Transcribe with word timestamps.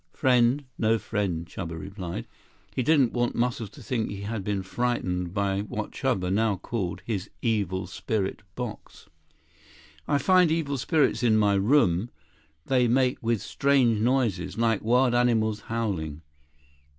"Friend? 0.13 0.65
No 0.79 0.97
friend," 0.97 1.45
Chuba 1.45 1.79
replied. 1.79 2.25
He 2.75 2.81
didn't 2.81 3.13
want 3.13 3.35
Muscles 3.35 3.69
to 3.69 3.83
think 3.83 4.09
he 4.09 4.21
had 4.21 4.43
been 4.43 4.63
frightened 4.63 5.31
by 5.31 5.59
what 5.61 5.91
Chuba 5.91 6.33
now 6.33 6.55
called 6.55 7.03
his 7.05 7.29
Evil 7.43 7.85
Spirit 7.85 8.41
Box. 8.55 9.07
"I 10.07 10.17
find 10.17 10.49
evil 10.49 10.79
spirits 10.79 11.21
in 11.21 11.37
my 11.37 11.53
room. 11.53 12.09
They 12.65 12.87
make 12.87 13.21
with 13.21 13.43
strange 13.43 13.99
noises, 13.99 14.57
like 14.57 14.81
wild 14.83 15.13
animals 15.13 15.59
howling." 15.69 16.23